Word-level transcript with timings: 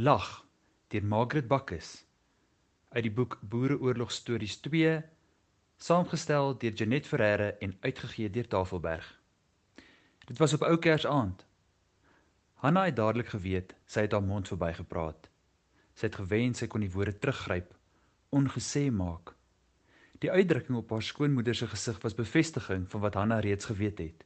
Lag 0.00 0.46
deur 0.88 1.04
Margaret 1.04 1.48
Bakkes 1.48 1.88
uit 2.88 3.02
die 3.04 3.12
boek 3.12 3.34
Boereoorlog 3.52 4.12
Stories 4.16 4.54
2 4.64 4.92
saamgestel 5.76 6.54
deur 6.62 6.72
Janet 6.72 7.08
Ferreira 7.10 7.50
en 7.66 7.74
uitgegee 7.80 8.30
deur 8.32 8.46
Tafelberg. 8.48 9.08
Dit 10.24 10.38
was 10.40 10.54
op 10.56 10.62
ou 10.64 10.78
Kersaand. 10.78 11.44
Hanna 12.64 12.84
het 12.88 12.96
dadelik 12.96 13.28
geweet 13.34 13.74
sy 13.84 14.06
het 14.06 14.16
haar 14.16 14.24
mond 14.24 14.48
verbygepraat. 14.48 15.28
Sy 15.92 16.08
het 16.08 16.16
gewen 16.22 16.56
sy 16.56 16.70
kon 16.72 16.86
die 16.86 16.92
woorde 16.94 17.18
teruggryp, 17.18 17.74
ongesê 18.32 18.86
maak. 18.88 19.34
Die 20.24 20.32
uitdrukking 20.32 20.78
op 20.80 20.94
haar 20.96 21.04
skoonmoeder 21.04 21.58
se 21.60 21.68
gesig 21.74 22.00
was 22.06 22.16
bevestiging 22.16 22.88
van 22.88 23.04
wat 23.04 23.20
Hanna 23.20 23.42
reeds 23.44 23.68
geweet 23.68 24.00
het. 24.00 24.24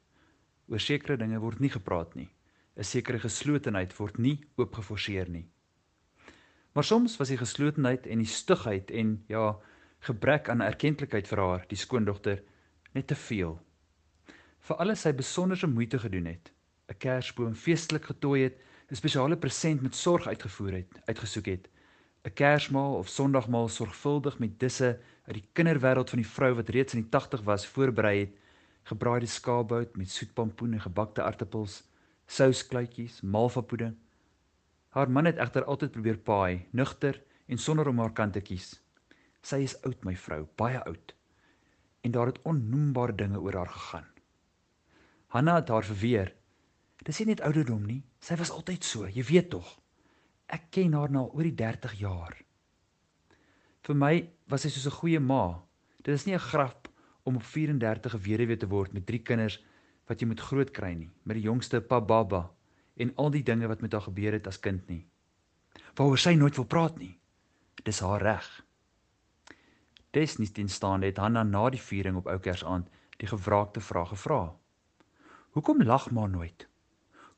Oor 0.71 0.87
sekere 0.87 1.19
dinge 1.19 1.43
word 1.43 1.59
nie 1.59 1.75
gepraat 1.75 2.15
nie. 2.15 2.31
'n 2.77 2.87
Sekere 2.87 3.19
geslotenheid 3.19 3.99
word 3.99 4.19
nie 4.19 4.39
oopgeforseer 4.55 5.29
nie. 5.29 5.49
Maar 6.75 6.85
soms 6.85 7.17
was 7.17 7.31
die 7.31 7.39
geslotenheid 7.39 8.07
en 8.11 8.23
die 8.23 8.31
stugheid 8.31 8.91
en 8.91 9.15
ja, 9.31 9.55
gebrek 10.05 10.49
aan 10.53 10.61
erkenklikheid 10.61 11.29
vir 11.31 11.43
haar, 11.43 11.65
die 11.71 11.79
skoondogter, 11.79 12.43
net 12.93 13.07
te 13.07 13.17
veel. 13.19 13.57
Vir 14.65 14.81
alles 14.83 15.05
sy 15.07 15.13
besonderse 15.15 15.71
moeite 15.71 15.99
gedoen 16.03 16.27
het, 16.27 16.53
'n 16.91 16.99
kersboom 16.99 17.55
feestelik 17.55 18.05
getooi 18.11 18.43
het, 18.43 18.59
'n 18.91 18.95
spesiale 18.95 19.37
present 19.37 19.83
met 19.83 19.95
sorg 19.95 20.27
uitgevoer 20.27 20.73
het, 20.73 21.01
uitgesoek 21.07 21.47
het, 21.47 21.69
'n 22.25 22.35
kersmaal 22.35 22.97
of 22.97 23.09
sondagmaal 23.09 23.69
sorgvuldig 23.69 24.39
met 24.39 24.59
disse 24.61 24.99
uit 25.27 25.35
die 25.35 25.49
kinderwêreld 25.53 26.11
van 26.11 26.19
die 26.19 26.33
vrou 26.37 26.55
wat 26.55 26.69
reeds 26.69 26.95
in 26.95 27.01
die 27.01 27.11
80 27.11 27.43
was 27.43 27.67
voorberei 27.67 28.19
het 28.21 28.35
gebraaide 28.85 29.27
skaapbout 29.27 29.97
met 29.97 30.11
soetpampoen 30.11 30.73
en 30.73 30.81
gebakte 30.81 31.23
aartappels, 31.23 31.83
souskluitjies, 32.27 33.21
malvapudding. 33.21 33.95
Haar 34.95 35.11
man 35.11 35.27
het 35.27 35.41
egter 35.43 35.65
altyd 35.67 35.91
probeer 35.91 36.19
paai, 36.23 36.69
nugter 36.71 37.17
en 37.51 37.59
sonder 37.59 37.89
om 37.91 37.99
haar 37.99 38.13
kant 38.15 38.37
te 38.37 38.41
kies. 38.41 38.69
Sy 39.43 39.65
is 39.67 39.75
oud, 39.83 40.05
my 40.07 40.15
vrou, 40.15 40.45
baie 40.55 40.79
oud. 40.87 41.15
En 42.07 42.15
daar 42.15 42.31
het 42.31 42.39
onnoembare 42.47 43.17
dinge 43.19 43.41
oor 43.43 43.59
haar 43.59 43.73
gegaan. 43.75 44.07
Hanna 45.35 45.57
het 45.59 45.75
haar 45.75 45.89
verweer. 45.91 46.31
Dis 47.03 47.19
nie 47.19 47.33
net 47.33 47.43
ouderdom 47.43 47.83
nie, 47.83 48.05
sy 48.23 48.39
was 48.39 48.55
altyd 48.55 48.87
so, 48.87 49.11
jy 49.11 49.27
weet 49.27 49.51
tog. 49.51 49.67
Ek 50.47 50.71
ken 50.71 50.95
haar 50.95 51.11
nou 51.11 51.27
oor 51.33 51.43
die 51.43 51.57
30 51.59 51.99
jaar. 51.99 52.39
Vir 53.85 53.99
my 53.99 54.15
was 54.47 54.63
sy 54.63 54.71
soos 54.71 54.87
'n 54.87 54.99
goeie 55.01 55.21
ma. 55.21 55.61
Dit 56.05 56.15
is 56.15 56.27
nie 56.27 56.35
'n 56.35 56.49
grap 56.51 56.89
om 57.25 57.37
op 57.37 57.43
34 57.43 58.15
weduwee 58.15 58.57
te 58.57 58.69
word 58.69 58.93
met 58.93 59.07
drie 59.07 59.23
kinders 59.23 59.59
wat 60.07 60.21
jy 60.21 60.27
moet 60.27 60.41
grootkry 60.41 60.95
nie, 60.95 61.11
met 61.25 61.35
die 61.35 61.49
jongste 61.51 61.81
pa 61.81 62.01
baba 62.01 62.55
en 62.97 63.13
al 63.17 63.31
die 63.31 63.43
dinge 63.43 63.67
wat 63.67 63.81
met 63.81 63.93
haar 63.93 64.07
gebeur 64.07 64.33
het 64.33 64.47
as 64.47 64.61
kind 64.61 64.89
nie. 64.89 65.07
Waaroor 65.95 66.19
sy 66.19 66.35
nooit 66.35 66.57
wil 66.57 66.67
praat 66.67 66.99
nie. 66.99 67.19
Dis 67.83 68.01
haar 68.01 68.23
reg. 68.23 68.47
Desnies 70.15 70.53
teenstaande 70.55 71.07
het 71.11 71.19
Hanna 71.19 71.43
na 71.43 71.69
die 71.71 71.83
viering 71.83 72.17
op 72.17 72.31
Oukersaand 72.31 72.91
die 73.19 73.29
gevraagde 73.29 73.81
vraag 73.81 74.09
gevra. 74.09 74.55
Hoekom 75.55 75.83
lag 75.83 76.11
ma 76.11 76.27
nooit? 76.27 76.69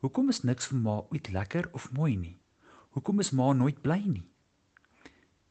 Hoekom 0.04 0.28
is 0.28 0.42
niks 0.42 0.68
vir 0.70 0.78
ma 0.80 0.96
ooit 1.08 1.30
lekker 1.32 1.68
of 1.72 1.92
mooi 1.92 2.16
nie? 2.16 2.36
Hoekom 2.96 3.20
is 3.20 3.30
ma 3.30 3.52
nooit 3.52 3.80
bly 3.82 4.02
nie? 4.04 4.26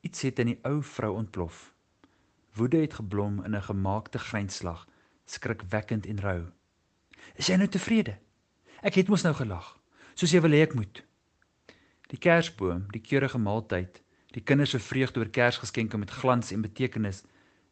Iets 0.01 0.21
het 0.21 0.39
in 0.39 0.53
die 0.53 0.59
ou 0.65 0.81
vrou 0.83 1.15
ontplof. 1.17 1.73
Woede 2.57 2.77
het 2.77 2.93
geblom 2.93 3.43
in 3.43 3.55
'n 3.55 3.61
gemaakte 3.61 4.19
grynslag, 4.19 4.87
skrikwekkend 5.25 6.05
en 6.05 6.21
rou. 6.21 6.41
Is 7.35 7.47
jy 7.47 7.55
nou 7.55 7.67
tevrede? 7.67 8.17
Ek 8.81 8.95
het 8.95 9.07
mos 9.07 9.23
nou 9.23 9.33
gelag, 9.33 9.77
soos 10.15 10.31
jy 10.31 10.39
wil 10.43 10.55
hê 10.55 10.63
ek 10.63 10.75
moet. 10.77 11.01
Die 12.11 12.19
kersboom, 12.21 12.85
die 12.93 13.03
keurige 13.03 13.39
maaltyd, 13.41 13.99
die 14.35 14.43
kinders 14.43 14.71
se 14.75 14.79
vreugde 14.79 15.19
oor 15.19 15.31
Kersgeskenke 15.37 15.99
met 15.99 16.11
glans 16.11 16.53
en 16.55 16.63
betekenis, 16.63 17.23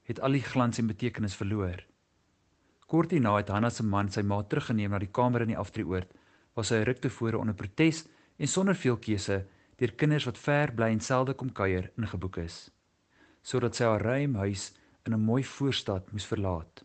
het 0.07 0.19
al 0.19 0.35
die 0.35 0.43
glans 0.43 0.79
en 0.79 0.89
betekenis 0.91 1.37
verloor. 1.39 1.79
Kort 2.87 3.15
hierna 3.15 3.37
het 3.37 3.51
Hanna 3.53 3.71
se 3.71 3.83
man 3.83 4.11
sy 4.11 4.25
ma 4.27 4.41
teruggeneem 4.43 4.91
na 4.91 4.99
die 4.99 5.11
kamer 5.11 5.45
in 5.45 5.53
die 5.53 5.59
aftreeoord, 5.59 6.11
waar 6.53 6.67
sy 6.67 6.83
ruk 6.83 6.99
tevore 7.03 7.39
onder 7.39 7.55
protes 7.55 8.03
en 8.37 8.51
sonder 8.51 8.75
veel 8.75 8.99
keuse 8.99 9.43
deur 9.79 9.95
kinders 9.97 10.27
wat 10.27 10.37
ver 10.37 10.75
bly 10.75 10.91
en 10.93 11.01
selde 11.01 11.33
kom 11.33 11.49
kuier 11.55 11.89
ingeboek 11.97 12.43
is 12.43 12.57
sodat 13.43 13.75
sy 13.75 13.83
haar 13.83 14.03
ruim 14.07 14.37
huis 14.39 14.71
in 15.05 15.13
'n 15.13 15.19
mooi 15.19 15.43
voorstad 15.43 16.11
moes 16.11 16.25
verlaat. 16.25 16.83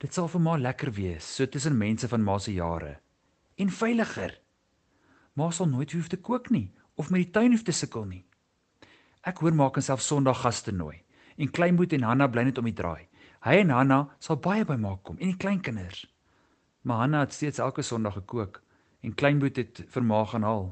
Dit 0.00 0.14
sal 0.14 0.28
vir 0.28 0.40
ma 0.40 0.56
lekker 0.56 0.90
wees, 0.90 1.24
so 1.36 1.46
tussen 1.46 1.78
mense 1.78 2.08
van 2.08 2.22
ma 2.22 2.38
se 2.38 2.52
jare 2.52 2.98
en 3.58 3.70
veiliger. 3.70 4.38
Ma 5.34 5.50
sal 5.50 5.68
nooit 5.68 5.92
hoef 5.92 6.08
te 6.08 6.18
kook 6.18 6.50
nie 6.54 6.70
of 6.94 7.10
met 7.10 7.24
die 7.24 7.32
tuin 7.34 7.54
hoef 7.54 7.62
te 7.66 7.74
sukkel 7.74 8.06
nie. 8.06 8.24
Ek 9.26 9.42
hoor 9.42 9.54
maak 9.54 9.76
enself 9.78 10.02
Sondag 10.02 10.40
gaste 10.42 10.72
nooi 10.74 11.02
en 11.38 11.50
Kleinboet 11.54 11.92
en 11.94 12.06
Hanna 12.06 12.26
bly 12.26 12.48
net 12.48 12.58
om 12.58 12.66
die 12.66 12.74
draai. 12.74 13.06
Hy 13.46 13.60
en 13.62 13.70
Hanna 13.70 13.98
sal 14.22 14.40
baie 14.42 14.64
by 14.66 14.74
ma 14.80 14.96
kom 15.02 15.18
en 15.18 15.30
die 15.30 15.38
kleinkinders. 15.38 16.06
Maar 16.82 17.04
Hanna 17.04 17.22
het 17.26 17.36
steeds 17.36 17.62
elke 17.62 17.82
Sondag 17.86 18.18
gekook 18.18 18.62
en 19.06 19.14
Kleinboet 19.14 19.60
het 19.62 19.82
vir 19.94 20.06
ma 20.06 20.24
gaan 20.24 20.46
haal. 20.46 20.70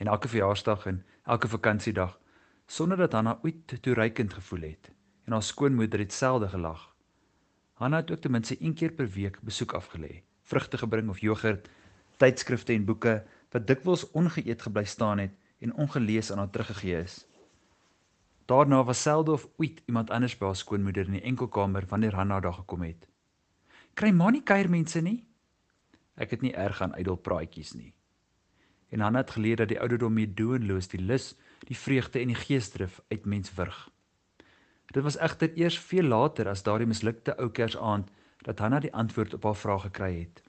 En 0.00 0.08
elke 0.08 0.28
verjaarsdag 0.28 0.86
en 0.88 1.02
elke 1.24 1.48
vakansiedag 1.48 2.18
sonder 2.66 2.96
dat 2.96 3.12
Hanna 3.12 3.38
ooit 3.42 3.76
toereikend 3.82 4.34
gevoel 4.34 4.68
het 4.70 4.90
en 5.24 5.32
haar 5.32 5.42
skoonmoeder 5.42 5.98
het 5.98 6.12
selde 6.12 6.48
gelag. 6.48 6.94
Hanna 7.74 7.96
het 7.96 8.10
ook 8.10 8.20
ten 8.20 8.30
minste 8.30 8.56
een 8.60 8.74
keer 8.74 8.92
per 8.92 9.08
week 9.08 9.40
besoek 9.42 9.72
afgelê, 9.72 10.22
vrugte 10.44 10.78
gebring 10.78 11.08
of 11.08 11.20
jogurt, 11.20 11.68
tydskrifte 12.16 12.72
en 12.72 12.84
boeke 12.84 13.22
wat 13.54 13.66
dikwels 13.66 14.04
ongeëet 14.10 14.62
gebly 14.66 14.84
staan 14.84 15.22
het 15.22 15.34
en 15.64 15.74
ongelees 15.74 16.32
aan 16.32 16.38
haar 16.42 16.50
teruggegee 16.50 17.02
is. 17.02 17.24
Daarna 18.44 18.82
was 18.84 19.02
selde 19.02 19.32
of 19.32 19.48
ooit 19.56 19.82
iemand 19.86 20.10
anders 20.10 20.36
by 20.38 20.50
haar 20.50 20.56
skoonmoeder 20.56 21.06
in 21.06 21.18
die 21.18 21.22
enkelkamer 21.24 21.86
wanneer 21.88 22.14
Hanna 22.14 22.40
daar 22.40 22.58
gekom 22.60 22.82
het. 22.84 23.06
Kry 23.94 24.10
ma 24.10 24.30
nie 24.30 24.42
kuiermense 24.42 25.00
nie? 25.00 25.22
Ek 26.14 26.34
het 26.34 26.42
nie 26.42 26.52
erg 26.52 26.82
aan 26.82 26.96
ydel 26.98 27.16
praatjies 27.16 27.72
nie. 27.78 27.94
En 28.90 29.00
Hanna 29.00 29.22
het 29.24 29.30
geleer 29.30 29.62
dat 29.62 29.72
die 29.72 29.80
ouderdom 29.80 30.12
mee 30.14 30.28
doenloos 30.28 30.90
die 30.92 31.00
lus 31.00 31.32
die 31.64 31.78
vreugde 31.78 32.20
en 32.20 32.34
die 32.34 32.38
geesdrif 32.38 33.00
uit 33.08 33.24
mens 33.24 33.54
wurg. 33.54 33.88
Dit 34.92 35.02
was 35.02 35.16
egter 35.16 35.54
eers 35.56 35.78
veel 35.78 36.04
later 36.04 36.48
as 36.48 36.62
daardie 36.62 36.86
mislukte 36.90 37.36
ou 37.40 37.48
Kersaand 37.50 38.10
dat 38.42 38.58
Hanna 38.58 38.80
die 38.80 38.92
antwoord 38.94 39.34
op 39.34 39.44
haar 39.44 39.56
vraag 39.56 39.82
gekry 39.82 40.18
het. 40.18 40.42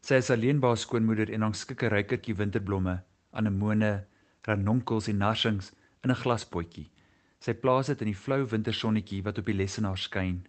Sy 0.00 0.14
is 0.22 0.30
alleen 0.30 0.60
by 0.60 0.72
haar 0.72 0.80
skoonmoeder 0.80 1.30
en 1.34 1.42
hang 1.46 1.56
skikke 1.56 1.90
rykertjie 1.92 2.34
winterblomme, 2.34 3.02
anemone, 3.30 4.06
ranonkels 4.48 5.08
en 5.08 5.18
narsings 5.18 5.72
in 6.02 6.10
'n 6.10 6.22
glaspotjie. 6.22 6.90
Sy 7.40 7.54
plaas 7.54 7.86
dit 7.86 8.00
in 8.00 8.12
die 8.12 8.22
flou 8.22 8.44
wintersonnetjie 8.44 9.22
wat 9.22 9.38
op 9.38 9.46
die 9.46 9.54
lesenaar 9.54 9.98
skyn. 9.98 10.46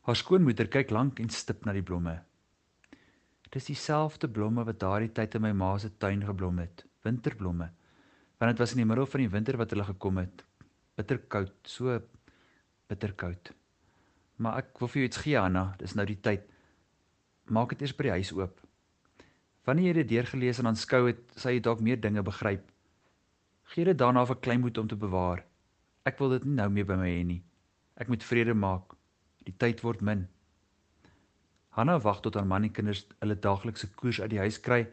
Haar 0.00 0.16
skoonmoeder 0.16 0.68
kyk 0.68 0.90
lank 0.90 1.20
en 1.20 1.28
stip 1.28 1.64
na 1.64 1.72
die 1.72 1.82
blomme. 1.82 2.22
Dis 3.50 3.64
dieselfde 3.64 4.28
blomme 4.28 4.64
wat 4.64 4.80
daardie 4.80 5.12
tyd 5.12 5.34
in 5.34 5.42
my 5.42 5.52
ma 5.52 5.78
se 5.78 5.90
tuin 5.98 6.24
geblom 6.24 6.58
het 6.58 6.84
winterblomme. 7.06 7.70
Want 8.38 8.50
dit 8.52 8.58
was 8.58 8.74
in 8.74 8.82
die 8.82 8.88
middel 8.88 9.06
van 9.06 9.20
die 9.20 9.32
winter 9.32 9.56
wat 9.56 9.70
hulle 9.70 9.84
gekom 9.84 10.18
het. 10.20 10.44
Bitterkoud, 10.98 11.54
so 11.62 12.00
bitterkoud. 12.90 13.52
Maar 14.36 14.62
ek 14.62 14.78
wil 14.80 14.90
vir 14.92 15.00
jou 15.00 15.08
iets 15.08 15.22
gee, 15.24 15.38
Anna, 15.40 15.64
dis 15.80 15.96
nou 15.96 16.04
die 16.08 16.20
tyd. 16.20 16.44
Maak 17.48 17.72
dit 17.72 17.84
eers 17.86 17.96
by 17.96 18.08
die 18.08 18.16
huis 18.18 18.32
oop. 18.36 18.60
Wanneer 19.66 19.88
jy 19.90 19.98
dit 20.02 20.12
deurgelees 20.14 20.60
en 20.62 20.70
aanskou 20.70 21.06
het, 21.08 21.22
sal 21.34 21.56
jy 21.56 21.62
dalk 21.64 21.80
meer 21.82 21.98
dinge 22.00 22.22
begryp. 22.22 22.68
Gee 23.72 23.88
dit 23.88 23.98
daarna 23.98 24.22
vir 24.28 24.38
Kleinmoed 24.44 24.78
om 24.78 24.88
te 24.88 24.98
bewaar. 24.98 25.42
Ek 26.06 26.20
wil 26.22 26.36
dit 26.36 26.44
nie 26.46 26.54
nou 26.60 26.68
meer 26.70 26.86
by 26.86 27.00
my 27.00 27.08
hê 27.10 27.24
nie. 27.26 27.42
Ek 27.98 28.12
moet 28.12 28.22
vrede 28.22 28.54
maak. 28.54 28.94
Die 29.48 29.54
tyd 29.58 29.82
word 29.82 30.04
min. 30.06 30.28
Hanna 31.74 31.98
wag 32.00 32.22
tot 32.22 32.38
haar 32.38 32.46
man 32.46 32.64
en 32.64 32.72
kinders 32.72 33.02
hulle 33.18 33.34
daaglikse 33.36 33.90
koers 33.98 34.20
uit 34.22 34.30
die 34.32 34.40
huis 34.40 34.60
kry 34.62 34.84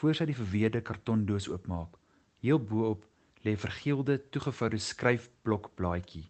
voor 0.00 0.14
sy 0.16 0.28
die 0.30 0.38
verweerde 0.38 0.80
kartondoos 0.80 1.50
oopmaak. 1.50 1.98
Heel 2.40 2.62
bo-op 2.62 3.02
lê 3.44 3.56
vergeelde 3.58 4.20
toegevoude 4.32 4.78
skryfblok 4.80 5.74
blaadjie. 5.76 6.29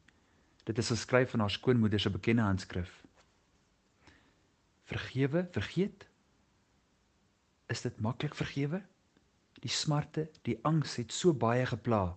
Dit 0.70 0.78
is 0.78 0.92
geskryf 0.92 1.34
van 1.34 1.42
haar 1.42 1.50
skoonmoeder 1.50 2.00
se 2.00 2.10
bekende 2.14 2.46
handskrif. 2.46 2.92
Vergewe, 4.86 5.48
vergeet? 5.50 6.06
Is 7.66 7.82
dit 7.82 8.00
maklik 8.00 8.34
vergewe? 8.38 8.82
Die 9.60 9.70
smarte, 9.70 10.28
die 10.46 10.58
angs 10.62 10.96
het 11.02 11.12
so 11.12 11.34
baie 11.34 11.66
gepla. 11.66 12.16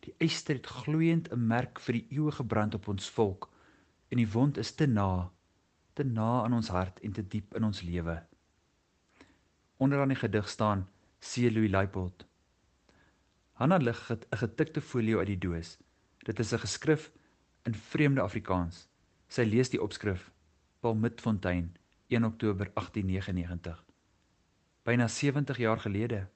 Die 0.00 0.14
eister 0.18 0.56
het 0.56 0.66
gloeiend 0.66 1.28
'n 1.32 1.46
merk 1.46 1.80
vir 1.80 2.00
die 2.00 2.06
eeue 2.10 2.32
gebrand 2.32 2.74
op 2.74 2.88
ons 2.88 3.10
volk 3.10 3.50
en 4.08 4.16
die 4.16 4.30
wond 4.32 4.56
is 4.58 4.72
te 4.72 4.86
na, 4.86 5.30
te 5.92 6.04
na 6.04 6.44
aan 6.44 6.52
ons 6.52 6.68
hart 6.68 7.00
en 7.00 7.12
te 7.12 7.28
diep 7.28 7.54
in 7.54 7.64
ons 7.64 7.82
lewe 7.82 8.22
onderaan 9.84 10.08
die 10.08 10.16
gedig 10.16 10.48
staan 10.48 10.88
C. 11.20 11.36
Louis 11.36 11.70
Leipold. 11.70 12.26
Hanna 13.52 13.76
lig 13.76 14.10
'n 14.10 14.36
getikte 14.36 14.80
folio 14.80 15.18
uit 15.18 15.26
die 15.26 15.38
doos. 15.38 15.78
Dit 16.18 16.38
is 16.38 16.52
'n 16.52 16.58
geskrif 16.58 17.10
in 17.64 17.74
vreemde 17.74 18.22
Afrikaans. 18.22 18.84
Sy 19.28 19.42
lees 19.48 19.72
die 19.72 19.80
opskrif: 19.82 20.30
Paul 20.80 20.94
Mitfontein, 21.00 21.72
1 22.08 22.24
Oktober 22.24 22.70
1899. 22.74 23.84
byna 24.84 25.08
70 25.08 25.58
jaar 25.58 25.80
gelede. 25.80 26.26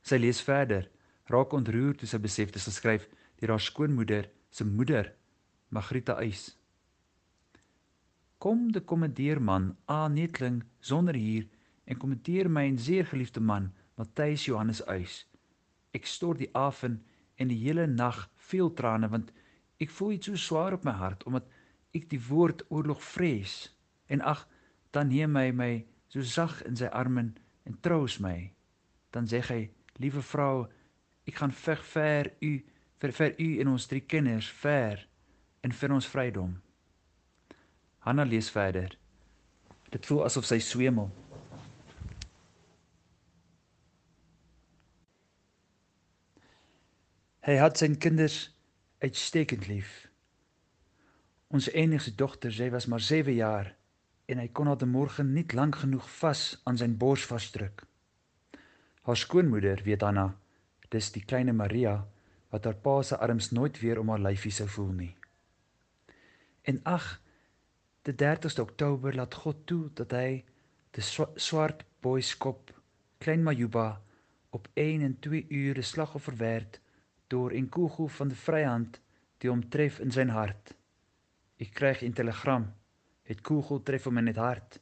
Sy 0.00 0.16
lees 0.16 0.40
verder, 0.40 0.88
raak 1.28 1.52
ontroer 1.52 1.96
toe 2.00 2.08
sy 2.08 2.20
besef 2.20 2.52
dit 2.52 2.60
is 2.60 2.68
geskryf 2.70 3.06
deur 3.40 3.54
haar 3.54 3.60
skoonmoeder 3.60 4.30
se 4.50 4.64
moeder, 4.64 5.10
Magrita 5.68 6.16
Eis. 6.22 6.54
Kom 8.38 8.70
de 8.72 8.80
kommandeerman 8.80 9.72
A 9.90 10.08
Netling 10.08 10.62
sonder 10.80 11.16
hier 11.16 11.48
en 11.84 11.98
kommenteer 11.98 12.48
my 12.48 12.64
en 12.68 12.78
zeer 12.78 13.08
geliefde 13.10 13.40
man 13.40 13.72
Matthys 13.98 14.46
Johannes 14.48 14.82
Eis. 14.88 15.24
Ek 15.92 16.06
stort 16.08 16.40
die 16.40 16.50
afen 16.56 17.02
en 17.36 17.50
die 17.50 17.58
hele 17.66 17.86
nag 17.90 18.28
veel 18.50 18.72
trane 18.72 19.10
want 19.12 19.32
ek 19.82 19.90
voel 19.90 20.16
iets 20.16 20.30
so 20.30 20.40
swaar 20.40 20.76
op 20.76 20.84
my 20.86 20.94
hart 20.98 21.24
omdat 21.28 21.48
ek 21.94 22.08
die 22.10 22.20
woord 22.28 22.64
oorlog 22.68 23.02
vrees. 23.02 23.72
En 24.06 24.22
ag 24.22 24.44
dan 24.94 25.10
neem 25.10 25.36
hy 25.36 25.50
my 25.54 25.72
so 26.08 26.22
sag 26.22 26.60
in 26.68 26.76
sy 26.78 26.90
arme 26.90 27.32
en 27.64 27.80
troos 27.82 28.18
my. 28.22 28.52
Dan 29.14 29.26
sê 29.30 29.42
hy 29.48 29.60
liewe 30.02 30.22
vrou 30.22 30.66
ek 31.24 31.40
gaan 31.40 31.54
veg 31.54 31.82
ver 31.94 32.30
u 32.42 32.52
vir 33.02 33.12
vir 33.18 33.34
u 33.38 33.48
en 33.60 33.72
ons 33.74 33.88
drie 33.90 34.02
kinders 34.04 34.48
ver 34.62 35.02
en 35.64 35.72
vir 35.72 35.92
ons 35.92 36.08
vrydom. 36.08 36.54
Hanna 38.04 38.24
lees 38.28 38.50
verder. 38.52 38.96
Dit 39.90 40.06
voel 40.06 40.24
asof 40.26 40.46
sy 40.48 40.58
swemel. 40.60 41.10
Hy 47.44 47.58
het 47.60 47.80
sy 47.80 47.90
kinders 48.00 48.53
uitstekend 49.04 49.66
lief. 49.68 50.08
Ons 51.52 51.68
enigste 51.70 52.14
dogter, 52.16 52.52
sy 52.52 52.70
was 52.72 52.88
maar 52.90 53.02
7 53.04 53.34
jaar 53.36 53.74
en 54.32 54.40
hy 54.40 54.46
kon 54.56 54.70
haar 54.70 54.80
die 54.80 54.88
môre 54.88 55.24
nie 55.28 55.44
lank 55.52 55.82
genoeg 55.82 56.06
vas 56.20 56.44
aan 56.64 56.78
sy 56.80 56.88
bors 56.88 57.26
vasdruk. 57.28 57.84
Haar 59.04 59.20
skoonmoeder 59.20 59.82
weet 59.84 60.02
Anna, 60.02 60.30
dis 60.88 61.10
die 61.12 61.24
kleine 61.24 61.52
Maria 61.52 61.98
wat 62.54 62.64
haar 62.64 62.78
pa 62.80 63.02
se 63.02 63.18
arms 63.18 63.50
nooit 63.52 63.80
weer 63.82 64.00
om 64.00 64.12
haar 64.14 64.22
lyfie 64.24 64.52
sou 64.54 64.68
voel 64.70 64.92
nie. 64.96 65.12
En 66.64 66.80
ag, 66.88 67.04
die 68.08 68.14
30ste 68.16 68.64
Oktober 68.64 69.14
laat 69.14 69.34
God 69.44 69.66
toe 69.68 69.90
dat 69.98 70.14
hy 70.16 70.44
die 70.96 71.04
swart 71.04 71.84
boyskop 72.00 72.72
klein 73.20 73.44
Majuba 73.44 74.00
op 74.54 74.68
1 74.80 75.04
en 75.04 75.18
2 75.20 75.44
ure 75.50 75.82
slagoffer 75.82 76.36
werd 76.40 76.80
deur 77.28 77.52
en 77.52 77.68
kugel 77.68 78.08
van 78.08 78.28
die 78.28 78.38
vryhand 78.38 79.00
die 79.38 79.50
hom 79.50 79.62
tref 79.68 80.00
in 80.00 80.12
sy 80.14 80.24
hart. 80.32 80.74
Ek 81.60 81.74
kry 81.74 81.92
'n 82.02 82.12
telegram. 82.12 82.72
Het 83.24 83.40
kugel 83.40 83.82
tref 83.82 84.04
hom 84.04 84.18
in 84.18 84.32
die 84.32 84.40
hart. 84.40 84.80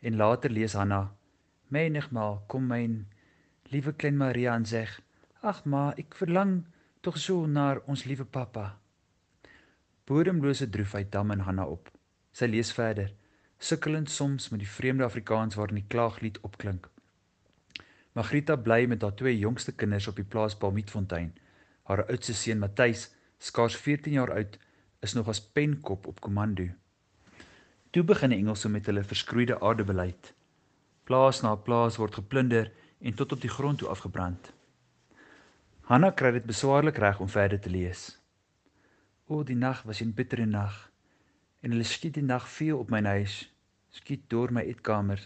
En 0.00 0.16
later 0.16 0.50
lees 0.50 0.72
Hanna: 0.72 1.14
"Menigmal 1.68 2.44
kom 2.46 2.66
myn 2.66 3.06
liewe 3.70 3.92
klein 3.92 4.16
Maria 4.16 4.54
en 4.54 4.64
sê: 4.64 4.86
"Ag 5.42 5.64
ma, 5.64 5.92
ek 5.96 6.14
verlang 6.14 6.64
tog 7.00 7.18
so 7.18 7.46
na 7.46 7.78
ons 7.86 8.04
liewe 8.04 8.24
pappa." 8.24 8.78
Bodemlose 10.04 10.70
droefheid 10.70 11.10
dam 11.12 11.30
in 11.30 11.40
Hanna 11.40 11.64
op. 11.64 11.90
Sy 12.32 12.46
lees 12.46 12.72
verder, 12.72 13.12
sukkelend 13.58 14.10
soms 14.10 14.50
met 14.50 14.60
die 14.60 14.68
vreemde 14.68 15.04
Afrikaans 15.04 15.54
waarin 15.54 15.80
die 15.80 15.88
klaaglied 15.88 16.40
opklink. 16.40 16.90
Magrita 18.16 18.56
bly 18.56 18.86
met 18.88 19.02
haar 19.02 19.14
twee 19.14 19.36
jongste 19.38 19.72
kinders 19.76 20.06
op 20.08 20.16
die 20.16 20.24
plaas 20.24 20.54
Palmietfontein. 20.56 21.34
Haar 21.84 22.06
oudste 22.06 22.32
seun 22.34 22.62
Matthys, 22.62 23.10
skaars 23.38 23.76
14 23.76 24.16
jaar 24.16 24.32
oud, 24.32 24.56
is 25.04 25.12
nog 25.12 25.28
as 25.28 25.42
penkop 25.52 26.06
op 26.06 26.22
komando. 26.24 26.64
Toe 27.92 28.04
begin 28.04 28.32
die 28.32 28.38
Engelse 28.38 28.70
met 28.72 28.88
hulle 28.88 29.04
verskroeide 29.04 29.58
aardebeleid. 29.60 30.32
Plaas 31.04 31.42
na 31.44 31.52
plaas 31.60 32.00
word 32.00 32.16
geplunder 32.16 32.72
en 33.04 33.14
tot 33.14 33.36
op 33.36 33.44
die 33.44 33.52
grond 33.52 33.78
toe 33.84 33.92
afgebrand. 33.92 34.48
Hanna 35.92 36.10
kry 36.10 36.32
dit 36.38 36.48
beswaarlik 36.48 36.96
reg 36.98 37.20
om 37.20 37.28
verder 37.28 37.60
te 37.60 37.70
lees. 37.70 38.08
O, 39.28 39.44
die 39.44 39.58
nag 39.60 39.84
was 39.84 40.00
'n 40.00 40.16
bittere 40.16 40.46
nag 40.46 40.90
en 41.60 41.70
hulle 41.70 41.84
skiet 41.84 42.14
die 42.14 42.24
nag 42.24 42.48
veel 42.48 42.78
op 42.78 42.90
my 42.90 43.02
huis, 43.02 43.52
skiet 43.90 44.30
deur 44.30 44.52
my 44.52 44.62
eetkamer, 44.62 45.20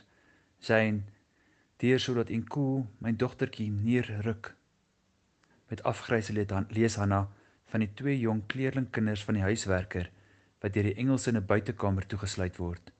syn 0.58 1.04
deur 1.80 2.00
sodat 2.00 2.28
en 2.28 2.42
koel 2.44 2.82
my 3.00 3.12
dogtertjie 3.16 3.70
neerruk. 3.72 4.52
Met 5.72 5.82
afgryse 5.88 6.34
lees 6.34 6.96
Hanna 7.00 7.22
van 7.72 7.84
die 7.84 7.92
twee 7.96 8.18
jong 8.20 8.42
kleerlingkinders 8.52 9.24
van 9.24 9.38
die 9.38 9.46
huiswerker 9.46 10.10
wat 10.60 10.74
deur 10.74 10.90
die 10.90 10.98
Engelse 11.00 11.30
in 11.30 11.38
'n 11.40 11.46
buitekamer 11.46 12.06
toegesluit 12.06 12.56
word. 12.56 12.92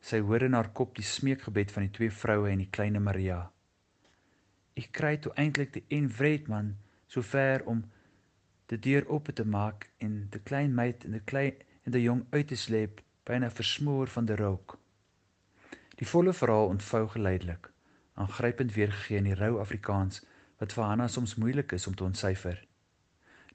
Sy 0.00 0.20
hoor 0.20 0.42
in 0.42 0.54
haar 0.54 0.70
kop 0.70 0.94
die 0.94 1.04
smeekgebed 1.04 1.72
van 1.72 1.82
die 1.82 1.90
twee 1.98 2.10
vroue 2.10 2.50
en 2.50 2.58
die 2.58 2.70
klein 2.70 3.02
Maria. 3.02 3.50
Ek 4.76 4.92
kry 4.92 5.16
toe 5.16 5.32
eintlik 5.34 5.72
die 5.72 5.84
en 5.88 6.08
Wredman 6.18 6.76
so 7.06 7.22
ver 7.22 7.64
om 7.66 7.84
die 8.66 8.78
deur 8.78 9.08
oop 9.08 9.34
te 9.34 9.44
maak 9.44 9.90
en 9.98 10.28
die 10.30 10.42
klein 10.42 10.74
meid 10.74 11.04
en 11.04 11.12
die 11.12 11.24
klein 11.24 11.54
en 11.84 11.92
die 11.92 12.02
jong 12.02 12.26
uit 12.30 12.48
te 12.48 12.56
sleep 12.56 13.00
byna 13.24 13.50
versmoor 13.50 14.06
van 14.06 14.26
die 14.26 14.36
rook. 14.36 14.78
Die 15.96 16.06
volle 16.06 16.32
verhaal 16.32 16.68
ontvou 16.68 17.08
geleidelik 17.08 17.75
aangrypend 18.16 18.72
weergegee 18.74 19.20
in 19.20 19.28
die 19.28 19.36
rou 19.38 19.58
Afrikaans 19.60 20.22
wat 20.60 20.72
vir 20.72 20.88
Hanna 20.88 21.08
soms 21.12 21.34
moeilik 21.36 21.72
is 21.76 21.86
om 21.86 21.94
te 21.94 22.04
ontsyfer. 22.04 22.58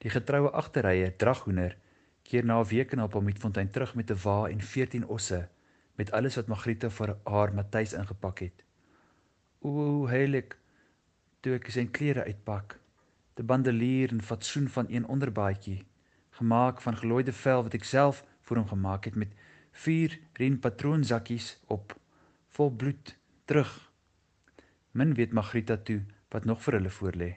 Die 0.02 0.10
getroue 0.10 0.50
agterrye 0.62 1.10
draghoender 1.18 1.76
keer 2.22 2.46
na 2.46 2.60
'n 2.60 2.68
week 2.70 2.94
na 2.94 3.06
Palmietfontein 3.06 3.70
terug 3.70 3.94
met 3.94 4.10
'n 4.10 4.22
wa 4.24 4.48
en 4.48 4.60
14 4.60 5.06
osse 5.06 5.48
met 5.94 6.12
alles 6.12 6.36
wat 6.36 6.46
Magriete 6.46 6.90
vir 6.90 7.16
haar 7.24 7.54
Matthys 7.54 7.92
ingepak 7.92 8.38
het. 8.38 8.64
O, 9.60 10.06
heilig, 10.06 10.56
toe 11.40 11.54
ek 11.54 11.70
sy 11.70 11.84
klere 11.86 12.24
uitpak, 12.24 12.78
die 13.34 13.44
bandelier 13.44 14.10
en 14.10 14.22
fatsoen 14.22 14.68
van 14.68 14.86
een 14.88 15.06
onderbaadjie, 15.06 15.84
gemaak 16.30 16.80
van 16.80 16.96
gelooide 16.96 17.32
vel 17.32 17.62
wat 17.62 17.74
ek 17.74 17.84
self 17.84 18.24
vir 18.40 18.56
hom 18.56 18.68
gemaak 18.68 19.04
het 19.04 19.14
met 19.14 19.34
vier 19.84 20.18
ren 20.40 20.58
patroonsakkies 20.58 21.58
op 21.66 21.96
vol 22.56 22.70
bloed 22.70 23.16
terug 23.44 23.91
Min 24.92 25.14
weet 25.14 25.32
Magrita 25.32 25.76
toe 25.76 26.02
wat 26.28 26.44
nog 26.44 26.60
vir 26.62 26.76
hulle 26.76 26.90
voorlê. 26.90 27.30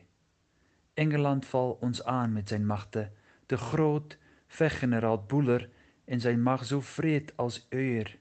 Engeland 0.94 1.46
val 1.46 1.78
ons 1.82 2.02
aan 2.04 2.34
met 2.36 2.52
sy 2.52 2.58
magte, 2.60 3.10
te 3.48 3.58
groot 3.58 4.18
veggeneraal 4.58 5.22
Boeler 5.32 5.70
en 6.06 6.20
sy 6.20 6.34
mag 6.36 6.66
so 6.68 6.84
vreed 6.84 7.32
as 7.40 7.62
uier, 7.72 8.12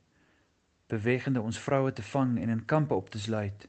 bewegende 0.86 1.42
ons 1.42 1.58
vroue 1.58 1.92
te 1.92 2.06
vang 2.12 2.38
en 2.42 2.54
in 2.54 2.64
kampe 2.70 2.94
op 2.94 3.10
te 3.10 3.18
sluit. 3.18 3.68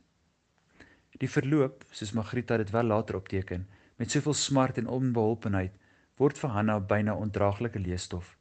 Die 1.18 1.30
verloop, 1.32 1.84
soos 1.90 2.14
Magrita 2.14 2.58
dit 2.62 2.70
wel 2.70 2.90
later 2.94 3.18
opteken, 3.18 3.68
met 3.98 4.12
soveel 4.12 4.38
smart 4.38 4.78
en 4.78 4.90
onbeholpenheid, 4.92 5.74
word 6.22 6.38
vir 6.38 6.54
Hanna 6.54 6.80
byna 6.80 7.16
ondraaglike 7.18 7.80
leesstof. 7.80 8.36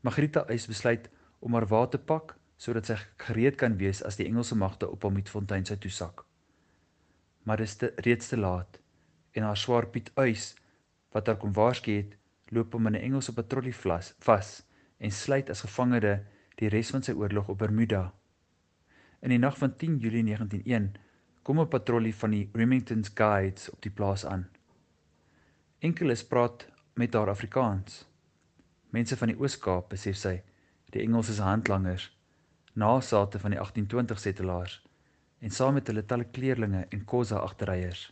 Magrita 0.00 0.46
eis 0.46 0.68
besluit 0.70 1.10
om 1.40 1.54
haar 1.58 1.66
wa 1.66 1.86
te 1.86 1.98
pak 1.98 2.36
sodat 2.56 2.86
sy 2.86 2.98
gereed 3.26 3.56
kan 3.58 3.74
wees 3.78 4.02
as 4.06 4.18
die 4.20 4.28
Engelse 4.30 4.54
magte 4.54 4.86
op 4.90 5.02
hom 5.02 5.18
met 5.18 5.30
fontein 5.32 5.66
sy 5.66 5.74
toesak 5.82 6.22
maar 7.42 7.56
dit 7.56 7.66
is 7.66 7.76
te, 7.76 7.92
reeds 7.96 8.28
te 8.28 8.36
laat 8.36 8.80
en 9.32 9.42
haar 9.42 9.56
swaar 9.56 9.86
Piet 9.86 10.10
Uys 10.14 10.52
wat 11.12 11.26
haar 11.26 11.36
kon 11.36 11.52
waarsku 11.52 11.94
het 11.96 12.16
loop 12.52 12.72
hom 12.72 12.86
in 12.86 12.96
'n 12.96 13.04
Engelse 13.08 13.34
patrollie 13.34 13.74
vas 13.74 14.64
en 14.98 15.10
sluit 15.10 15.50
as 15.50 15.60
gevangene 15.60 16.24
die 16.56 16.68
res 16.68 16.90
van 16.90 17.02
sy 17.02 17.12
oorlog 17.12 17.48
op 17.48 17.58
Bermuda. 17.58 18.12
In 19.20 19.28
die 19.28 19.38
nag 19.38 19.58
van 19.58 19.76
10 19.76 19.98
Julie 19.98 20.22
1901 20.22 20.92
kom 21.42 21.60
'n 21.60 21.68
patrollie 21.68 22.14
van 22.14 22.30
die 22.30 22.50
Remington's 22.52 23.10
Guides 23.14 23.70
op 23.70 23.82
die 23.82 23.90
plaas 23.90 24.26
aan. 24.26 24.48
Enkeles 25.78 26.26
praat 26.26 26.68
met 26.94 27.14
haar 27.14 27.28
Afrikaans. 27.28 28.08
Mense 28.90 29.16
van 29.16 29.28
die 29.28 29.38
Oos-Kaap, 29.38 29.88
besef 29.88 30.16
sy, 30.16 30.42
die 30.90 31.02
Engelse 31.02 31.34
se 31.34 31.42
handlangers, 31.42 32.18
nasate 32.72 33.38
van 33.38 33.50
die 33.50 33.58
1820 33.58 34.18
setelaars 34.18 34.91
en 35.42 35.50
saam 35.50 35.74
met 35.74 35.88
hulle 35.90 36.04
talle 36.06 36.28
kleerlinge 36.30 36.86
en 36.94 37.04
kosse 37.12 37.38
agterryers. 37.38 38.02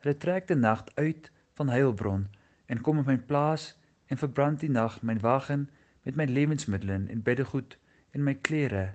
Hulle 0.00 0.16
trek 0.16 0.48
die 0.48 0.56
nag 0.56 0.84
uit 0.94 1.30
van 1.58 1.68
Heilbron 1.68 2.26
en 2.66 2.80
kom 2.80 2.98
op 2.98 3.08
my 3.12 3.18
plaas 3.30 3.74
en 4.08 4.20
verbrand 4.20 4.60
die 4.64 4.72
nag 4.72 5.02
my 5.02 5.18
wagen 5.20 5.68
met 6.02 6.16
my 6.16 6.24
lewensmiddels 6.24 7.10
en 7.12 7.22
beddegoed 7.22 7.76
en 8.16 8.24
my 8.24 8.34
klere 8.48 8.86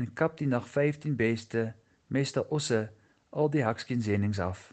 en 0.00 0.12
kap 0.16 0.38
die 0.40 0.48
nag 0.48 0.68
15 0.68 1.16
beste 1.16 1.72
meeste 2.06 2.44
osse 2.48 2.82
al 3.30 3.50
die 3.52 3.64
hakskinsendings 3.64 4.40
af. 4.40 4.72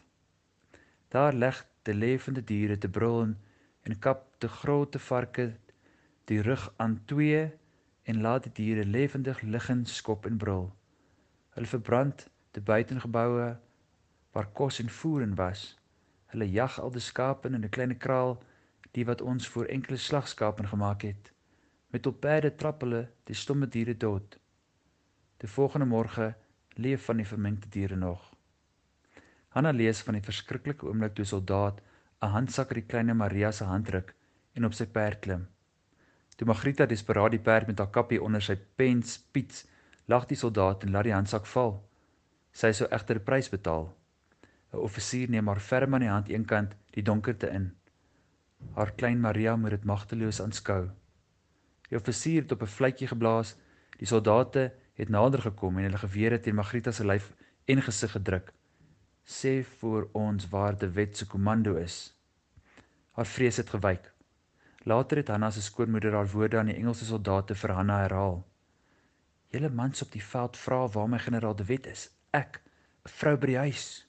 Daar 1.08 1.32
leg 1.32 1.64
die 1.82 1.94
lewende 1.94 2.44
diere 2.44 2.78
te 2.78 2.88
brul 2.88 3.34
en 3.82 3.98
kap 3.98 4.26
die 4.40 4.52
groote 4.60 4.98
varke 4.98 5.50
die 6.24 6.40
rug 6.42 6.72
aan 6.76 7.00
twee 7.04 7.48
en 8.02 8.20
laat 8.20 8.48
die 8.48 8.52
diere 8.52 8.84
lewendig 8.84 9.42
liggend 9.42 9.88
skop 9.88 10.26
en 10.26 10.36
brul. 10.36 10.68
Hulle 11.60 11.68
verbrand 11.68 12.22
die 12.56 12.62
buitengeboue 12.64 13.48
waar 14.32 14.46
kos 14.56 14.78
en 14.80 14.88
voer 14.88 15.26
in 15.26 15.34
was. 15.36 15.64
Hulle 16.32 16.46
jag 16.48 16.78
al 16.80 16.92
die 16.94 17.02
skape 17.04 17.48
in 17.48 17.60
'n 17.60 17.68
klein 17.68 17.92
kraal, 17.98 18.38
die 18.96 19.04
wat 19.04 19.20
ons 19.20 19.48
vir 19.48 19.68
enkele 19.68 19.98
slagskape 19.98 20.64
gemaak 20.66 21.02
het. 21.02 21.32
Met 21.92 22.06
op 22.06 22.20
perde 22.20 22.54
trap 22.56 22.80
hulle 22.80 23.02
die 23.24 23.36
stomme 23.36 23.68
diere 23.68 23.96
dood. 23.96 24.38
Die 25.36 25.48
volgende 25.56 25.86
môre 25.86 26.34
leef 26.76 27.04
van 27.04 27.16
die 27.16 27.28
verminkte 27.32 27.68
diere 27.68 27.96
nog. 27.96 28.32
Hanna 29.48 29.70
lees 29.70 30.00
van 30.00 30.14
die 30.14 30.28
verskriklike 30.30 30.86
oomblik 30.86 31.14
toe 31.14 31.24
'n 31.24 31.32
soldaat 31.34 31.82
'n 32.22 32.32
handsak 32.36 32.68
uit 32.68 32.80
die 32.80 32.90
klein 32.92 33.16
Maria 33.16 33.52
se 33.52 33.64
hand 33.64 33.88
ruk 33.88 34.14
en 34.54 34.64
op 34.64 34.72
sy 34.72 34.86
perd 34.86 35.20
klim. 35.20 35.48
Toe 36.36 36.46
Magrita 36.46 36.86
desperaat 36.86 37.30
die 37.30 37.46
perd 37.50 37.66
met 37.66 37.78
haar 37.78 37.90
kappie 37.90 38.22
onder 38.22 38.42
sy 38.42 38.56
pens 38.76 39.18
piets, 39.18 39.66
lag 40.10 40.26
die 40.26 40.38
soldaat 40.38 40.84
en 40.84 40.90
laat 40.94 41.06
die 41.06 41.14
handsak 41.14 41.46
val. 41.46 41.76
Sy 42.52 42.72
sou 42.74 42.88
egter 42.90 43.16
'n 43.20 43.26
prys 43.28 43.48
betaal. 43.48 43.86
'n 44.72 44.82
Offisier 44.86 45.28
neem 45.30 45.46
haar 45.46 45.60
ferm 45.60 45.94
aan 45.94 46.04
die 46.06 46.14
hand 46.14 46.28
eenkant 46.28 46.74
die 46.94 47.02
donkerte 47.02 47.48
in. 47.58 47.70
Haar 48.74 48.92
klein 48.92 49.20
Maria 49.20 49.56
moet 49.56 49.70
dit 49.70 49.84
magteloos 49.84 50.40
aanskou. 50.40 50.90
Die 51.88 51.98
offisier 51.98 52.42
het 52.42 52.52
op 52.52 52.62
'n 52.62 52.74
fluitjie 52.76 53.08
geblaas. 53.08 53.56
Die 53.98 54.06
soldate 54.06 54.72
het 54.94 55.08
nader 55.08 55.40
gekom 55.40 55.78
en 55.78 55.84
hulle 55.84 55.98
gewere 55.98 56.40
teen 56.40 56.54
Magrita 56.54 56.92
se 56.92 57.04
lyf 57.04 57.32
en 57.64 57.82
gesig 57.82 58.10
gedruk. 58.10 58.52
Sê 59.24 59.64
vir 59.80 60.08
ons 60.12 60.48
waar 60.48 60.78
die 60.78 60.88
wet 60.88 61.16
se 61.16 61.26
komando 61.26 61.74
is. 61.74 62.14
Haar 63.12 63.26
vrees 63.26 63.56
het 63.56 63.70
gewyk. 63.70 64.12
Later 64.84 65.16
het 65.16 65.28
Hanna 65.28 65.50
se 65.50 65.62
skoonmoeder 65.62 66.12
haar 66.12 66.30
woorde 66.30 66.58
aan 66.58 66.66
die 66.66 66.76
Engelse 66.76 67.04
soldate 67.04 67.54
vir 67.54 67.70
Hanna 67.70 68.02
herhaal. 68.02 68.49
Julle 69.50 69.70
mans 69.74 70.02
op 70.02 70.12
die 70.14 70.22
veld 70.22 70.56
vra 70.56 70.84
waar 70.94 71.08
my 71.10 71.18
generaal 71.18 71.56
De 71.56 71.64
Wet 71.64 71.86
is. 71.86 72.10
Ek, 72.30 72.60
'n 73.04 73.10
vrou 73.18 73.36
by 73.36 73.46
die 73.46 73.58
huis. 73.58 74.06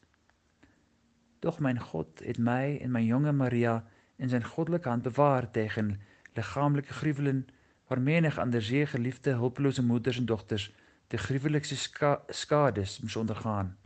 Doch 1.39 1.59
myn 1.59 1.79
God 1.79 2.19
het 2.21 2.37
my 2.37 2.77
en 2.81 2.91
my 2.91 3.01
jonge 3.01 3.31
Maria 3.31 3.83
in 4.17 4.29
sy 4.29 4.41
goddelike 4.41 4.89
hand 4.89 5.03
bewaar 5.03 5.51
tegen 5.51 6.01
liggaamlike 6.37 6.93
gruweling 6.93 7.45
waar 7.87 8.01
menig 8.01 8.37
ander 8.37 8.61
se 8.61 8.85
geliefde 8.85 9.33
hulpelose 9.33 9.83
moeders 9.83 10.17
en 10.17 10.25
dogters 10.25 10.71
die 11.07 11.17
gruwelikste 11.17 11.75
ska 11.75 12.21
skades 12.29 12.99
moes 13.01 13.15
ondergaan. 13.15 13.77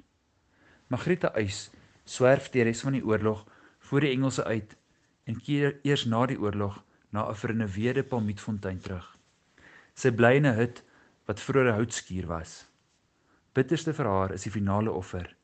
Margrieta 0.88 1.32
Uys 1.40 1.70
swerf 2.04 2.50
die 2.50 2.64
res 2.64 2.82
van 2.82 2.94
die 2.94 3.06
oorlog 3.06 3.46
voor 3.80 4.02
die 4.02 4.12
Engelse 4.12 4.44
uit 4.44 4.76
en 5.24 5.40
keer 5.42 5.80
eers 5.84 6.06
na 6.06 6.26
die 6.26 6.40
oorlog 6.40 6.84
na 7.10 7.30
'n 7.30 7.36
vernuweerde 7.36 8.04
Palmietfontein 8.04 8.80
terug. 8.80 9.18
Sy 9.94 10.12
bly 10.12 10.36
in 10.36 10.46
'n 10.46 10.56
hut 10.60 10.84
wat 11.26 11.40
vroeër 11.40 11.72
'n 11.72 11.78
houtskuur 11.80 12.28
was. 12.28 12.66
Bitterste 13.54 13.94
vir 13.94 14.06
haar 14.06 14.32
is 14.32 14.44
die 14.44 14.52
finale 14.52 14.92
offer. 14.92 15.36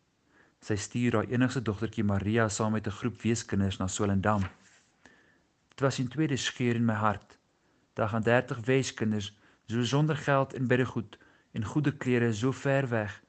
Sy 0.59 0.75
stuur 0.75 1.13
haar 1.15 1.29
enigste 1.29 1.61
dogtertjie 1.61 2.03
Maria 2.03 2.50
saam 2.50 2.71
met 2.71 2.88
'n 2.88 2.97
groep 3.00 3.21
weeskinders 3.21 3.77
na 3.77 3.88
Swellendam. 3.88 4.41
Dit 5.69 5.79
was 5.79 6.00
'n 6.00 6.07
tweede 6.07 6.38
skeur 6.38 6.75
in 6.75 6.85
my 6.85 6.93
hart 6.93 7.39
daar 7.93 8.09
gaan 8.09 8.21
30 8.21 8.59
weeskinders 8.65 9.38
so 9.65 9.83
sonder 9.83 10.17
geld 10.17 10.53
en 10.53 10.67
beddegoed 10.67 11.17
en 11.51 11.65
goeie 11.65 11.97
klere 11.97 12.33
so 12.33 12.51
ver 12.51 12.89
weg. 12.89 13.23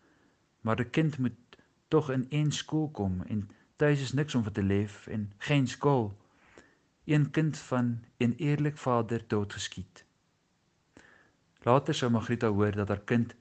Maar 0.61 0.77
die 0.77 0.91
kind 0.91 1.19
moet 1.19 1.39
tog 1.89 2.11
in 2.11 2.27
een 2.29 2.53
skool 2.53 2.91
kom 2.91 3.23
en 3.23 3.51
tuis 3.77 4.01
is 4.01 4.13
niks 4.13 4.35
om 4.35 4.43
vir 4.43 4.53
te 4.53 4.63
leef 4.63 5.07
en 5.07 5.33
geen 5.39 5.67
skool. 5.67 6.17
Een 7.05 7.31
kind 7.31 7.59
van 7.59 8.05
'n 8.19 8.35
eerlik 8.37 8.77
vader 8.77 9.25
doodgeskiet. 9.27 10.05
Later 11.65 11.95
sou 11.95 12.11
Magrita 12.11 12.49
hoor 12.51 12.75
dat 12.75 12.89
haar 12.89 13.05
kind 13.07 13.35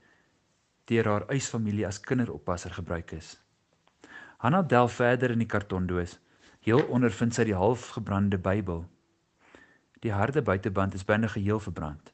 deur 0.85 1.07
haar 1.09 1.23
eisfamilie 1.33 1.87
as 1.87 1.99
kinderoppasser 1.99 2.73
gebruik 2.73 3.11
is. 3.17 3.39
Hanna 4.37 4.61
delf 4.61 4.93
verder 4.99 5.31
in 5.31 5.41
die 5.41 5.49
kartondoos. 5.49 6.19
Heel 6.61 6.83
onder 6.93 7.11
vind 7.11 7.33
sy 7.33 7.47
die 7.49 7.57
halfgebrande 7.57 8.37
Bybel. 8.37 8.83
Die 10.01 10.13
harde 10.13 10.41
buiteband 10.41 10.93
is 10.97 11.05
binne 11.05 11.29
geheel 11.29 11.61
verbrand. 11.61 12.11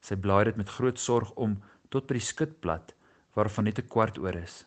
Sy 0.00 0.16
blaai 0.16 0.44
dit 0.48 0.56
met 0.60 0.72
groot 0.72 1.00
sorg 1.00 1.32
om 1.40 1.56
tot 1.88 2.08
by 2.08 2.18
die 2.18 2.26
skutblad 2.28 2.92
waarvan 3.36 3.64
net 3.68 3.78
'n 3.80 3.88
kwart 3.88 4.18
oor 4.18 4.36
is. 4.36 4.64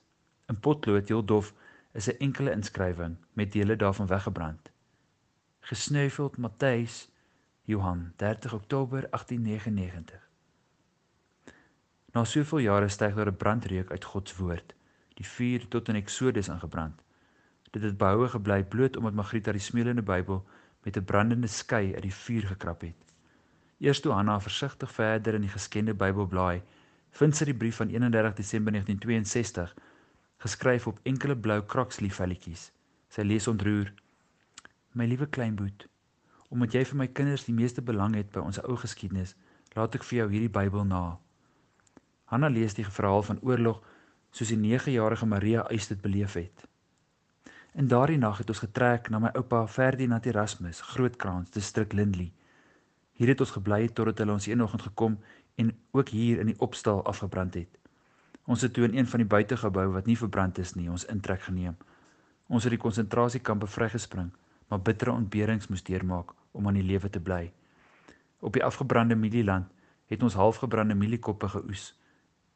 In 0.49 0.59
potlood 0.59 1.09
heel 1.09 1.25
dof 1.25 1.53
is 1.93 2.09
'n 2.09 2.17
enkele 2.19 2.51
inskrywing 2.51 3.17
met 3.33 3.51
dele 3.51 3.75
daarvan 3.75 4.07
weggebrand. 4.07 4.71
Gesneuveld 5.59 6.37
Matthys 6.37 7.09
Johan 7.63 8.13
30 8.17 8.53
Oktober 8.53 9.09
1899. 9.09 10.28
Na 12.11 12.23
soveel 12.25 12.59
jare 12.59 12.87
styg 12.89 13.15
daar 13.15 13.31
'n 13.31 13.37
brandreuk 13.37 13.91
uit 13.91 14.05
God 14.05 14.29
se 14.29 14.35
woord. 14.43 14.73
Die 15.13 15.25
vuur 15.25 15.67
tot 15.67 15.87
in 15.89 15.95
Eksodus 15.95 16.49
aangebrand. 16.49 17.01
Dit 17.71 17.81
het 17.81 17.97
behoue 17.97 18.27
gebly 18.27 18.63
bloot 18.63 18.97
omdat 18.97 19.13
Magrieta 19.13 19.51
die 19.51 19.61
smeulende 19.61 20.01
Bybel 20.01 20.45
met 20.83 20.97
'n 20.97 21.05
brandende 21.05 21.47
skei 21.47 21.93
uit 21.93 22.01
die 22.01 22.13
vuur 22.13 22.47
gekrap 22.47 22.81
het. 22.81 22.95
Eers 23.77 23.99
toe 23.99 24.11
Hanna 24.11 24.39
versigtig 24.39 24.91
verder 24.91 25.33
in 25.33 25.41
die 25.41 25.49
geskende 25.49 25.93
Bybel 25.93 26.27
blaai, 26.27 26.61
vind 27.09 27.35
sy 27.35 27.45
die 27.45 27.53
brief 27.53 27.75
van 27.75 27.89
31 27.89 28.33
Desember 28.33 28.71
1962 28.71 29.75
geskryf 30.37 30.87
op 30.87 30.99
enkele 31.03 31.37
blou 31.37 31.61
kraksliefvelletjies. 31.61 32.71
Sy 33.09 33.21
lees 33.21 33.47
ontroer: 33.47 33.93
My 34.91 35.05
liewe 35.05 35.27
kleinboet, 35.27 35.87
omdat 36.49 36.73
jy 36.73 36.85
vir 36.85 36.97
my 36.97 37.07
kinders 37.07 37.45
die 37.45 37.53
meeste 37.53 37.81
belang 37.81 38.15
het 38.15 38.31
by 38.31 38.39
ons 38.39 38.61
ou 38.63 38.75
geskiedenis, 38.75 39.35
laat 39.75 39.95
ek 39.95 40.03
vir 40.03 40.17
jou 40.17 40.29
hierdie 40.29 40.53
Bybel 40.59 40.85
na. 40.85 41.19
Hanna 42.29 42.47
lees 42.47 42.75
die 42.77 42.85
verhaal 42.85 43.23
van 43.25 43.39
oorlog 43.41 43.79
soos 44.29 44.51
die 44.53 44.59
9-jarige 44.61 45.25
Maria 45.25 45.63
eis 45.73 45.87
dit 45.89 46.01
beleef 46.01 46.35
het. 46.37 46.67
In 47.73 47.87
daardie 47.89 48.19
nag 48.21 48.37
het 48.37 48.49
ons 48.53 48.61
getrek 48.61 49.09
na 49.09 49.19
my 49.23 49.31
oupa 49.39 49.63
Ferdinand 49.67 50.25
Erasmus, 50.25 50.81
Grootkrans, 50.91 51.49
distrik 51.49 51.93
Lindley. 51.93 52.29
Hier 53.17 53.33
het 53.33 53.41
ons 53.41 53.53
gebly 53.55 53.87
totdat 53.87 54.21
hulle 54.21 54.35
ons 54.37 54.47
eenoggend 54.47 54.85
gekom 54.85 55.17
en 55.57 55.71
ook 55.91 56.09
hier 56.13 56.41
in 56.43 56.51
die 56.51 56.59
opstal 56.61 57.01
afgebrand 57.09 57.57
het. 57.57 57.79
Ons 58.45 58.61
het 58.61 58.73
toe 58.73 58.85
in 58.85 58.97
een 58.97 59.09
van 59.09 59.23
die 59.23 59.29
buitegebou 59.29 59.87
wat 59.93 60.05
nie 60.05 60.17
verbrand 60.17 60.57
is 60.61 60.75
nie, 60.77 60.89
ons 60.89 61.05
intrek 61.09 61.41
geneem. 61.49 61.77
Ons 62.47 62.65
het 62.65 62.73
die 62.73 62.81
konsentrasiekampe 62.81 63.67
vrygespring, 63.67 64.29
maar 64.69 64.81
bittere 64.81 65.17
ontberings 65.17 65.69
moes 65.69 65.85
deurmaak 65.85 66.33
om 66.51 66.67
aan 66.67 66.77
die 66.77 66.85
lewe 66.85 67.09
te 67.09 67.21
bly. 67.21 67.51
Op 68.39 68.53
die 68.53 68.63
afgebrande 68.63 69.17
mielieland 69.17 69.69
het 70.09 70.23
ons 70.23 70.37
halfgebrande 70.37 70.95
mieliekoppe 70.95 71.49
geoes 71.49 71.93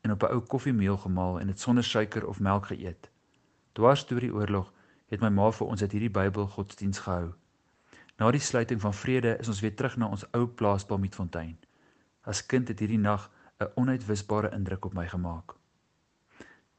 en 0.03 0.11
op 0.11 0.23
'n 0.23 0.31
ou 0.35 0.39
koffiemeel 0.39 0.97
gemaal 0.97 1.39
en 1.39 1.47
dit 1.47 1.59
sonder 1.59 1.83
suiker 1.83 2.27
of 2.27 2.39
melk 2.39 2.65
geëet. 2.65 3.09
Dwars 3.71 4.07
deur 4.07 4.19
die 4.19 4.33
oorlog 4.33 4.73
het 5.07 5.21
my 5.21 5.29
ma 5.29 5.51
vir 5.51 5.67
ons 5.67 5.81
uit 5.81 5.91
hierdie 5.91 6.11
Bybel 6.11 6.47
godsdiens 6.47 6.99
gehou. 6.99 7.33
Na 8.17 8.31
die 8.31 8.39
sluiting 8.39 8.81
van 8.81 8.93
vrede 8.93 9.37
is 9.39 9.47
ons 9.47 9.59
weer 9.59 9.75
terug 9.75 9.97
na 9.97 10.07
ons 10.07 10.25
ou 10.31 10.47
plaas 10.47 10.85
Palmietfontein. 10.85 11.57
As 12.21 12.45
kind 12.45 12.67
het 12.67 12.79
hierdie 12.79 12.99
nag 12.99 13.31
'n 13.59 13.71
onuitwisbare 13.75 14.51
indruk 14.51 14.85
op 14.85 14.93
my 14.93 15.07
gemaak. 15.07 15.55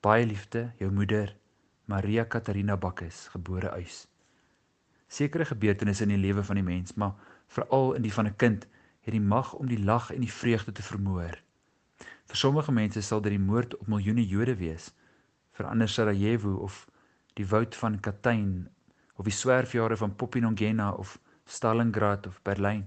Baie 0.01 0.27
liefde, 0.27 0.73
jou 0.79 0.91
moeder, 0.93 1.37
Maria 1.85 2.25
Katarina 2.25 2.77
Bakkes, 2.77 3.29
gebore 3.29 3.77
Uys. 3.77 4.07
Sekere 5.07 5.45
gebeurtenisse 5.45 6.03
in 6.03 6.09
die 6.09 6.19
lewe 6.19 6.45
van 6.45 6.55
die 6.55 6.65
mens, 6.65 6.95
maar 6.95 7.15
veral 7.47 7.93
in 7.95 8.03
die 8.03 8.13
van 8.13 8.27
'n 8.27 8.37
kind, 8.37 8.67
het 9.01 9.13
die 9.13 9.21
mag 9.21 9.53
om 9.53 9.67
die 9.67 9.85
lag 9.85 10.11
en 10.11 10.21
die 10.21 10.33
vreugde 10.33 10.73
te 10.73 10.83
vermoor. 10.83 11.43
Vir 12.31 12.41
sommige 12.41 12.73
mense 12.73 13.03
sal 13.03 13.21
dit 13.25 13.35
die 13.37 13.43
moord 13.43 13.77
op 13.77 13.89
miljoene 13.93 14.25
Jode 14.27 14.57
wees, 14.61 14.91
vir 15.55 15.69
ander 15.71 15.89
Sarajevo 15.89 16.57
of 16.67 16.85
die 17.39 17.47
woud 17.51 17.77
van 17.79 18.01
Katyn 18.01 18.69
of 19.17 19.29
die 19.29 19.35
swerfjare 19.35 19.97
van 19.97 20.17
Popinongena 20.17 20.91
of 20.93 21.19
Stalingrad 21.47 22.27
of 22.27 22.41
Berlyn 22.43 22.87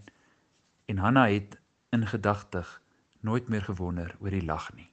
en 0.87 0.97
Hanna 1.03 1.27
het 1.29 1.59
in 1.95 2.07
gedagtig 2.07 2.81
nooit 3.19 3.47
meer 3.47 3.63
gewonder 3.63 4.15
oor 4.19 4.33
die 4.33 4.45
lag 4.45 4.71
nie 4.75 4.89